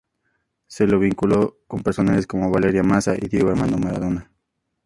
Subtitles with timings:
[0.65, 4.31] Se lo vinculó con personalidades como Valeria Mazza y Diego Armando Maradona.